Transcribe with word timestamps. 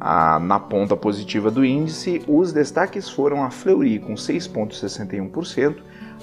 Ah, 0.00 0.38
na 0.40 0.58
ponta 0.58 0.96
positiva 0.96 1.50
do 1.50 1.64
índice, 1.64 2.22
os 2.28 2.52
destaques 2.52 3.08
foram 3.08 3.42
a 3.42 3.50
Fleury 3.50 3.98
com 4.00 4.14
6,61%, 4.14 5.76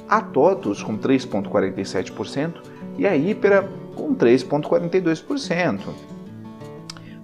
a 0.08 0.22
TOTUS 0.22 0.84
com 0.84 0.98
3,47% 0.98 2.62
e 2.98 3.08
a 3.08 3.16
Hypera 3.16 3.68
com 3.96 4.14
3,42%. 4.14 5.80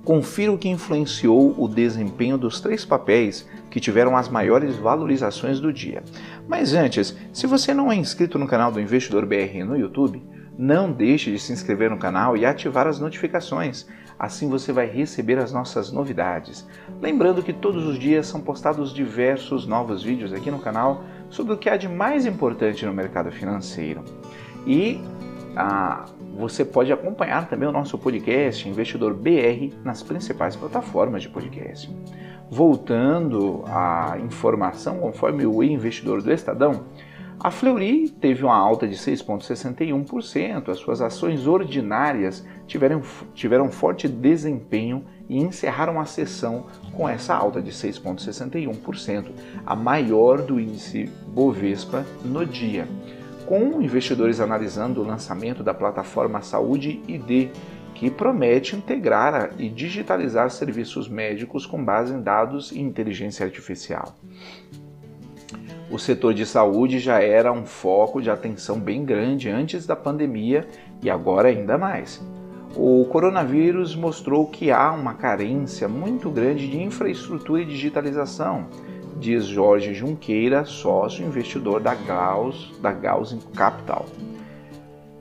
Confira 0.08 0.54
o 0.54 0.58
que 0.58 0.70
influenciou 0.70 1.54
o 1.62 1.68
desempenho 1.68 2.38
dos 2.38 2.62
três 2.62 2.86
papéis 2.86 3.46
que 3.70 3.78
tiveram 3.78 4.16
as 4.16 4.30
maiores 4.30 4.78
valorizações 4.78 5.60
do 5.60 5.74
dia. 5.74 6.02
Mas 6.48 6.74
antes, 6.74 7.14
se 7.34 7.46
você 7.46 7.74
não 7.74 7.92
é 7.92 7.96
inscrito 7.98 8.40
no 8.40 8.48
canal 8.48 8.72
do 8.72 8.80
Investidor 8.80 9.26
BR 9.26 9.66
no 9.66 9.78
YouTube, 9.78 10.24
não 10.58 10.94
deixe 10.94 11.30
de 11.30 11.38
se 11.38 11.52
inscrever 11.52 11.90
no 11.90 11.98
canal 11.98 12.38
e 12.38 12.46
ativar 12.46 12.88
as 12.88 13.02
notificações. 13.02 13.86
Assim 14.18 14.48
você 14.48 14.72
vai 14.72 14.86
receber 14.86 15.40
as 15.40 15.52
nossas 15.52 15.92
novidades. 15.92 16.66
Lembrando 17.02 17.44
que 17.44 17.52
todos 17.52 17.86
os 17.86 18.00
dias 18.00 18.28
são 18.28 18.40
postados 18.40 18.94
diversos 18.94 19.68
novos 19.68 20.02
vídeos 20.02 20.32
aqui 20.32 20.50
no 20.50 20.60
canal 20.60 21.04
sobre 21.30 21.52
o 21.52 21.58
que 21.58 21.70
há 21.70 21.76
de 21.76 21.90
mais 21.90 22.26
importante 22.26 22.86
no 22.86 22.94
mercado 22.94 23.30
financeiro. 23.30 24.06
E 24.66 25.02
ah, 25.58 26.06
você 26.38 26.64
pode 26.64 26.94
acompanhar 26.94 27.50
também 27.50 27.68
o 27.68 27.72
nosso 27.72 27.98
podcast 27.98 28.70
Investidor 28.70 29.16
BR 29.16 29.74
nas 29.84 30.04
principais 30.04 30.56
plataformas 30.56 31.24
de 31.24 31.30
podcast. 31.30 31.90
Voltando 32.50 33.64
à 33.66 34.18
informação, 34.24 35.00
conforme 35.00 35.48
o 35.48 35.64
investidor 35.64 36.22
do 36.22 36.32
Estadão, 36.32 36.86
a 37.40 37.50
Fleury 37.50 38.10
teve 38.10 38.44
uma 38.44 38.56
alta 38.56 38.88
de 38.88 38.96
6,61%, 38.96 40.70
as 40.70 40.78
suas 40.78 41.02
ações 41.02 41.46
ordinárias 41.48 42.46
tiveram, 42.68 43.02
tiveram 43.34 43.70
forte 43.72 44.08
desempenho 44.08 45.06
e 45.28 45.40
encerraram 45.40 46.00
a 46.00 46.06
sessão 46.06 46.66
com 46.94 47.10
essa 47.10 47.36
alta 47.36 47.62
de 47.62 47.72
6,61%, 47.72 49.26
a 49.66 49.76
maior 49.76 50.42
do 50.42 50.60
índice 50.60 51.12
Bovespa 51.28 52.06
no 52.24 52.46
dia 52.46 52.88
com 53.48 53.82
investidores 53.82 54.42
analisando 54.42 55.02
o 55.02 55.06
lançamento 55.06 55.64
da 55.64 55.74
plataforma 55.74 56.42
Saúde 56.42 57.02
ID, 57.08 57.50
que 57.96 58.12
promete 58.12 58.76
integrar 58.76 59.52
e 59.58 59.70
digitalizar 59.70 60.52
serviços 60.52 61.08
médicos 61.08 61.66
com 61.66 61.84
base 61.84 62.14
em 62.14 62.22
dados 62.22 62.72
e 62.74 62.80
inteligência 62.80 63.46
artificial. 63.46 64.14
O 65.90 65.98
setor 65.98 66.34
de 66.34 66.46
saúde 66.46 67.00
já 67.00 67.22
era 67.22 67.52
um 67.52 67.66
foco 67.66 68.22
de 68.22 68.30
atenção 68.30 68.78
bem 68.78 69.06
grande 69.06 69.50
antes 69.50 69.88
da 69.88 69.96
pandemia 69.96 70.68
e 71.02 71.10
agora 71.10 71.48
ainda 71.48 71.78
mais. 71.78 72.22
O 72.76 73.06
coronavírus 73.06 73.96
mostrou 73.96 74.46
que 74.48 74.70
há 74.70 74.92
uma 74.92 75.14
carência 75.14 75.88
muito 75.88 76.30
grande 76.30 76.68
de 76.68 76.84
infraestrutura 76.84 77.62
e 77.62 77.66
digitalização 77.66 78.68
diz 79.20 79.46
Jorge 79.46 79.94
Junqueira, 79.94 80.66
sócio 80.66 81.26
investidor 81.26 81.82
da 81.82 81.96
Gauss, 81.96 82.72
da 82.82 82.92
Gauss 82.92 83.38
Capital. 83.56 84.06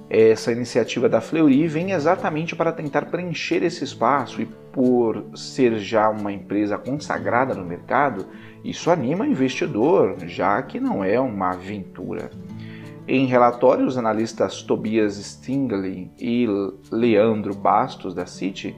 Essa 0.09 0.53
iniciativa 0.53 1.09
da 1.09 1.21
Fleury 1.21 1.67
vem 1.67 1.91
exatamente 1.91 2.55
para 2.55 2.71
tentar 2.71 3.07
preencher 3.07 3.65
esse 3.65 3.83
espaço 3.83 4.41
e 4.41 4.47
por 4.47 5.25
ser 5.34 5.79
já 5.79 6.09
uma 6.09 6.33
empresa 6.33 6.79
consagrada 6.79 7.55
no 7.55 7.65
mercado, 7.65 8.27
isso 8.65 8.91
anima 8.91 9.25
o 9.25 9.29
investidor, 9.29 10.17
já 10.27 10.63
que 10.63 10.78
não 10.78 11.03
é 11.03 11.19
uma 11.19 11.51
aventura. 11.51 12.31
Em 13.09 13.27
relatório, 13.27 13.87
os 13.87 13.97
analistas 13.97 14.63
Tobias 14.63 15.15
Stingley 15.15 16.11
e 16.19 16.47
Leandro 16.91 17.55
Bastos 17.55 18.15
da 18.15 18.27
Citi 18.27 18.77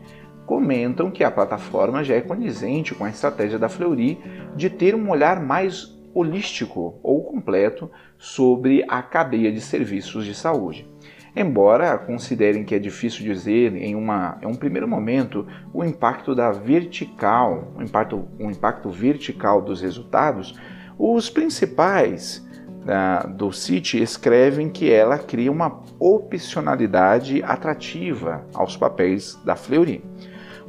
comentam 0.48 1.10
que 1.10 1.22
a 1.22 1.30
plataforma 1.30 2.02
já 2.02 2.14
é 2.14 2.22
condizente 2.22 2.94
com 2.94 3.04
a 3.04 3.10
estratégia 3.10 3.58
da 3.58 3.68
Fleury 3.68 4.18
de 4.56 4.70
ter 4.70 4.94
um 4.94 5.10
olhar 5.10 5.38
mais 5.44 5.94
holístico 6.14 6.98
ou 7.02 7.22
completo 7.22 7.90
sobre 8.16 8.82
a 8.88 9.02
cadeia 9.02 9.52
de 9.52 9.60
serviços 9.60 10.24
de 10.24 10.34
saúde. 10.34 10.88
Embora 11.36 11.98
considerem 11.98 12.64
que 12.64 12.74
é 12.74 12.78
difícil 12.78 13.22
dizer 13.24 13.76
em, 13.76 13.94
uma, 13.94 14.38
em 14.40 14.46
um 14.46 14.54
primeiro 14.54 14.88
momento 14.88 15.46
o 15.72 15.84
impacto 15.84 16.34
da 16.34 16.50
vertical, 16.50 17.74
o 17.76 17.82
impacto, 17.82 18.26
o 18.40 18.50
impacto 18.50 18.88
vertical 18.88 19.60
dos 19.60 19.82
resultados, 19.82 20.58
os 20.98 21.28
principais 21.28 22.42
uh, 22.88 23.28
do 23.34 23.52
City 23.52 24.02
escrevem 24.02 24.70
que 24.70 24.90
ela 24.90 25.18
cria 25.18 25.52
uma 25.52 25.82
opcionalidade 26.00 27.42
atrativa 27.42 28.46
aos 28.54 28.78
papéis 28.78 29.38
da 29.44 29.54
Fleury. 29.54 30.02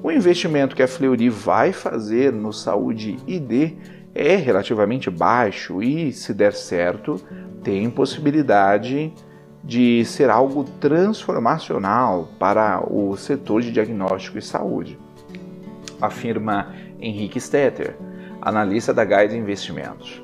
O 0.01 0.09
investimento 0.09 0.77
que 0.77 0.83
a 0.83 0.87
Fleury 0.87 1.29
vai 1.29 1.73
fazer 1.73 2.31
no 2.31 2.53
Saúde 2.53 3.17
ID 3.27 3.73
é 4.15 4.37
relativamente 4.37 5.09
baixo 5.09 5.83
e, 5.83 6.13
se 6.13 6.33
der 6.33 6.53
certo, 6.53 7.21
tem 7.61 7.89
possibilidade 7.89 9.13
de 9.61 10.05
ser 10.05 10.29
algo 10.29 10.63
transformacional 10.63 12.29
para 12.39 12.81
o 12.89 13.17
setor 13.17 13.61
de 13.61 13.73
diagnóstico 13.73 14.37
e 14.37 14.41
saúde, 14.41 14.97
afirma 16.01 16.73
Henrique 17.01 17.41
Stetter, 17.41 17.97
analista 18.41 18.93
da 18.93 19.03
Guide 19.03 19.37
Investimentos. 19.37 20.23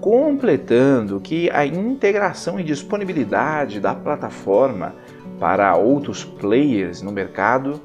Completando 0.00 1.20
que 1.20 1.48
a 1.50 1.64
integração 1.64 2.58
e 2.58 2.64
disponibilidade 2.64 3.78
da 3.78 3.94
plataforma 3.94 4.96
para 5.38 5.76
outros 5.76 6.24
players 6.24 7.02
no 7.02 7.12
mercado 7.12 7.80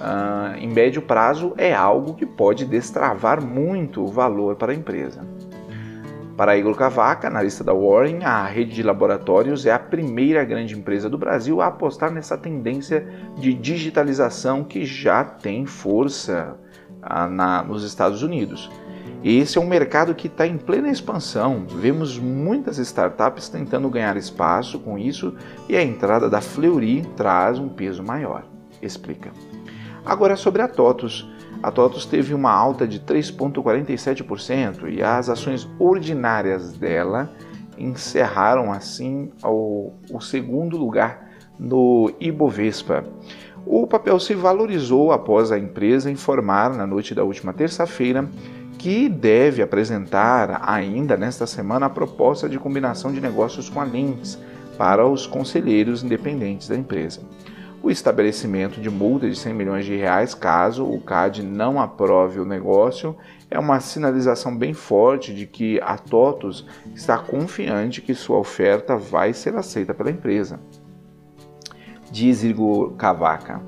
uh, 0.00 0.56
em 0.58 0.68
médio 0.68 1.02
prazo 1.02 1.52
é 1.56 1.74
algo 1.74 2.14
que 2.14 2.26
pode 2.26 2.64
destravar 2.64 3.44
muito 3.44 4.02
o 4.02 4.08
valor 4.08 4.56
para 4.56 4.72
a 4.72 4.74
empresa. 4.74 5.26
Para 6.36 6.56
Igor 6.56 6.76
Cavaca, 6.76 7.26
analista 7.26 7.64
da 7.64 7.74
Warren, 7.74 8.22
a 8.22 8.46
rede 8.46 8.72
de 8.72 8.82
laboratórios 8.82 9.66
é 9.66 9.72
a 9.72 9.78
primeira 9.78 10.44
grande 10.44 10.78
empresa 10.78 11.10
do 11.10 11.18
Brasil 11.18 11.60
a 11.60 11.66
apostar 11.66 12.12
nessa 12.12 12.38
tendência 12.38 13.08
de 13.36 13.52
digitalização 13.52 14.62
que 14.62 14.86
já 14.86 15.24
tem 15.24 15.66
força 15.66 16.56
uh, 17.02 17.28
na, 17.28 17.64
nos 17.64 17.82
Estados 17.82 18.22
Unidos. 18.22 18.70
Esse 19.24 19.58
é 19.58 19.60
um 19.60 19.66
mercado 19.66 20.14
que 20.14 20.28
está 20.28 20.46
em 20.46 20.56
plena 20.56 20.88
expansão. 20.88 21.66
Vemos 21.66 22.16
muitas 22.16 22.78
startups 22.78 23.48
tentando 23.48 23.90
ganhar 23.90 24.16
espaço 24.16 24.78
com 24.78 24.96
isso 24.96 25.34
e 25.68 25.76
a 25.76 25.82
entrada 25.82 26.30
da 26.30 26.40
Fleury 26.40 27.04
traz 27.16 27.58
um 27.58 27.68
peso 27.68 28.02
maior. 28.04 28.44
Explica. 28.80 29.32
Agora 30.08 30.36
sobre 30.36 30.62
a 30.62 30.68
TOTUS. 30.68 31.28
A 31.62 31.70
TOTUS 31.70 32.06
teve 32.06 32.32
uma 32.32 32.50
alta 32.50 32.88
de 32.88 32.98
3,47% 32.98 34.90
e 34.90 35.02
as 35.02 35.28
ações 35.28 35.68
ordinárias 35.78 36.72
dela 36.72 37.30
encerraram 37.76 38.72
assim 38.72 39.30
o, 39.44 39.92
o 40.10 40.18
segundo 40.18 40.78
lugar 40.78 41.28
no 41.58 42.10
Ibovespa. 42.18 43.04
O 43.66 43.86
papel 43.86 44.18
se 44.18 44.34
valorizou 44.34 45.12
após 45.12 45.52
a 45.52 45.58
empresa 45.58 46.10
informar 46.10 46.72
na 46.74 46.86
noite 46.86 47.14
da 47.14 47.22
última 47.22 47.52
terça-feira 47.52 48.26
que 48.78 49.10
deve 49.10 49.60
apresentar 49.60 50.62
ainda 50.64 51.18
nesta 51.18 51.46
semana 51.46 51.84
a 51.84 51.90
proposta 51.90 52.48
de 52.48 52.58
combinação 52.58 53.12
de 53.12 53.20
negócios 53.20 53.68
com 53.68 53.78
a 53.78 53.84
Lynx 53.84 54.38
para 54.78 55.06
os 55.06 55.26
conselheiros 55.26 56.02
independentes 56.02 56.66
da 56.66 56.76
empresa 56.76 57.20
o 57.82 57.90
estabelecimento 57.90 58.80
de 58.80 58.90
multa 58.90 59.28
de 59.28 59.36
100 59.36 59.54
milhões 59.54 59.84
de 59.84 59.96
reais 59.96 60.34
caso 60.34 60.84
o 60.84 61.00
CAD 61.00 61.42
não 61.42 61.80
aprove 61.80 62.40
o 62.40 62.44
negócio 62.44 63.16
é 63.50 63.58
uma 63.58 63.80
sinalização 63.80 64.56
bem 64.56 64.74
forte 64.74 65.32
de 65.32 65.46
que 65.46 65.80
a 65.82 65.96
TOTUS 65.96 66.66
está 66.94 67.16
confiante 67.16 68.02
que 68.02 68.14
sua 68.14 68.38
oferta 68.38 68.96
vai 68.96 69.32
ser 69.32 69.54
aceita 69.54 69.94
pela 69.94 70.10
empresa. 70.10 70.60
Diz 72.10 72.42
Igor 72.42 72.92
Cavaca. 72.92 73.60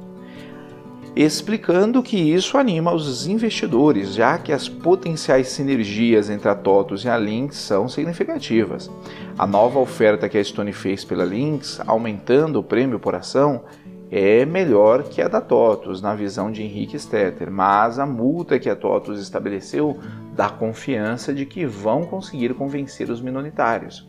explicando 1.16 2.02
que 2.02 2.16
isso 2.16 2.56
anima 2.56 2.94
os 2.94 3.26
investidores, 3.26 4.14
já 4.14 4.38
que 4.38 4.52
as 4.52 4.68
potenciais 4.68 5.48
sinergias 5.48 6.30
entre 6.30 6.48
a 6.48 6.54
TOTUS 6.54 7.04
e 7.04 7.08
a 7.08 7.16
Lynx 7.16 7.56
são 7.56 7.88
significativas. 7.88 8.90
A 9.36 9.46
nova 9.46 9.78
oferta 9.78 10.28
que 10.28 10.38
a 10.38 10.44
Stone 10.44 10.72
fez 10.72 11.04
pela 11.04 11.24
Lynx, 11.24 11.80
aumentando 11.86 12.60
o 12.60 12.62
prêmio 12.62 13.00
por 13.00 13.14
ação, 13.14 13.64
é 14.10 14.44
melhor 14.44 15.04
que 15.04 15.22
a 15.22 15.28
da 15.28 15.40
TOTUS, 15.40 16.02
na 16.02 16.16
visão 16.16 16.50
de 16.50 16.64
Henrique 16.64 16.98
Stetter, 16.98 17.48
mas 17.48 17.96
a 17.96 18.04
multa 18.04 18.58
que 18.58 18.68
a 18.68 18.74
TOTUS 18.74 19.20
estabeleceu 19.20 19.96
dá 20.34 20.48
confiança 20.48 21.32
de 21.32 21.46
que 21.46 21.64
vão 21.64 22.02
conseguir 22.02 22.52
convencer 22.54 23.08
os 23.08 23.20
minoritários. 23.20 24.08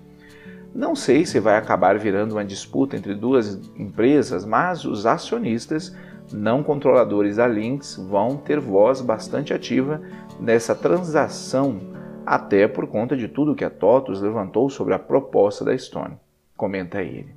Não 0.74 0.96
sei 0.96 1.24
se 1.26 1.40
vai 1.40 1.56
acabar 1.56 2.00
virando 2.00 2.32
uma 2.32 2.46
disputa 2.46 2.96
entre 2.96 3.14
duas 3.14 3.60
empresas, 3.78 4.44
mas 4.44 4.86
os 4.86 5.06
acionistas 5.06 5.96
não 6.34 6.64
controladores 6.64 7.36
da 7.36 7.46
Lynx 7.46 7.98
vão 7.98 8.38
ter 8.38 8.60
voz 8.60 9.02
bastante 9.02 9.54
ativa 9.54 10.02
nessa 10.40 10.74
transação, 10.74 11.80
até 12.26 12.68
por 12.68 12.88
conta 12.88 13.16
de 13.16 13.28
tudo 13.28 13.54
que 13.54 13.66
a 13.66 13.70
TOTUS 13.70 14.22
levantou 14.22 14.68
sobre 14.70 14.96
a 14.96 15.00
proposta 15.00 15.64
da 15.64 15.78
Stone. 15.78 16.16
Comenta 16.58 17.04
ele. 17.04 17.36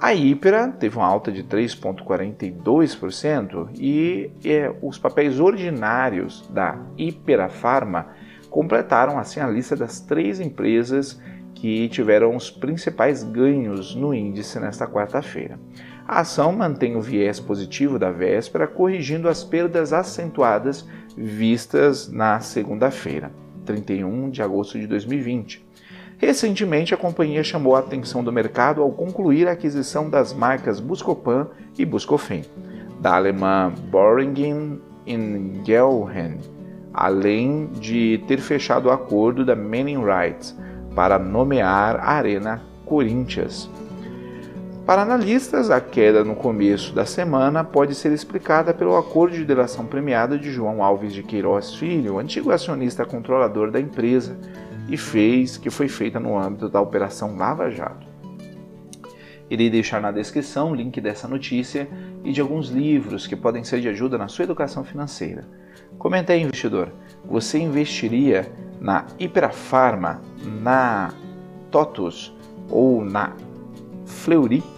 A 0.00 0.12
Hypera 0.12 0.68
teve 0.68 0.96
uma 0.96 1.06
alta 1.06 1.32
de 1.32 1.42
3,42% 1.42 3.70
e 3.76 4.30
é, 4.44 4.72
os 4.80 4.96
papéis 4.96 5.40
ordinários 5.40 6.48
da 6.50 6.78
Hypera 6.96 7.48
Pharma 7.48 8.06
completaram 8.48 9.18
assim 9.18 9.40
a 9.40 9.48
lista 9.48 9.74
das 9.74 9.98
três 9.98 10.38
empresas 10.38 11.20
que 11.52 11.88
tiveram 11.88 12.36
os 12.36 12.48
principais 12.48 13.24
ganhos 13.24 13.96
no 13.96 14.14
índice 14.14 14.60
nesta 14.60 14.86
quarta-feira. 14.86 15.58
A 16.06 16.20
ação 16.20 16.52
mantém 16.52 16.94
o 16.94 17.02
viés 17.02 17.40
positivo 17.40 17.98
da 17.98 18.12
véspera, 18.12 18.68
corrigindo 18.68 19.28
as 19.28 19.42
perdas 19.42 19.92
acentuadas 19.92 20.88
vistas 21.16 22.08
na 22.08 22.38
segunda-feira, 22.38 23.32
31 23.66 24.30
de 24.30 24.42
agosto 24.42 24.78
de 24.78 24.86
2020. 24.86 25.66
Recentemente, 26.18 26.92
a 26.92 26.96
companhia 26.96 27.44
chamou 27.44 27.76
a 27.76 27.78
atenção 27.78 28.24
do 28.24 28.32
mercado 28.32 28.82
ao 28.82 28.90
concluir 28.90 29.46
a 29.46 29.52
aquisição 29.52 30.10
das 30.10 30.32
marcas 30.32 30.80
Buscopan 30.80 31.46
e 31.78 31.84
Buscofen, 31.84 32.44
da 33.00 33.14
alemã 33.14 33.72
Boringen 33.88 34.80
in 35.06 35.62
além 36.92 37.66
de 37.78 38.22
ter 38.26 38.40
fechado 38.40 38.86
o 38.86 38.90
acordo 38.90 39.44
da 39.44 39.54
Manning 39.54 40.02
Rights 40.04 40.58
para 40.94 41.20
nomear 41.20 41.96
a 41.96 42.14
Arena 42.14 42.62
Corinthians. 42.84 43.70
Para 44.88 45.02
analistas, 45.02 45.70
a 45.70 45.82
queda 45.82 46.24
no 46.24 46.34
começo 46.34 46.94
da 46.94 47.04
semana 47.04 47.62
pode 47.62 47.94
ser 47.94 48.10
explicada 48.10 48.72
pelo 48.72 48.96
acordo 48.96 49.36
de 49.36 49.44
delação 49.44 49.84
premiada 49.84 50.38
de 50.38 50.50
João 50.50 50.82
Alves 50.82 51.12
de 51.12 51.22
Queiroz 51.22 51.74
Filho, 51.74 52.18
antigo 52.18 52.50
acionista 52.50 53.04
controlador 53.04 53.70
da 53.70 53.78
empresa, 53.78 54.38
e 54.88 54.96
fez 54.96 55.58
que 55.58 55.68
foi 55.68 55.88
feita 55.88 56.18
no 56.18 56.38
âmbito 56.38 56.70
da 56.70 56.80
Operação 56.80 57.36
Lava 57.36 57.70
Jato. 57.70 58.06
Irei 59.50 59.68
deixar 59.68 60.00
na 60.00 60.10
descrição 60.10 60.72
o 60.72 60.74
link 60.74 60.98
dessa 61.02 61.28
notícia 61.28 61.86
e 62.24 62.32
de 62.32 62.40
alguns 62.40 62.70
livros 62.70 63.26
que 63.26 63.36
podem 63.36 63.64
ser 63.64 63.82
de 63.82 63.90
ajuda 63.90 64.16
na 64.16 64.28
sua 64.28 64.44
educação 64.44 64.84
financeira. 64.84 65.46
Comenta 65.98 66.32
aí, 66.32 66.40
investidor, 66.40 66.90
você 67.26 67.58
investiria 67.58 68.50
na 68.80 69.04
Hiperfarma, 69.18 70.22
na 70.62 71.12
TOTUS 71.70 72.34
ou 72.70 73.04
na 73.04 73.34
Fleury? 74.06 74.77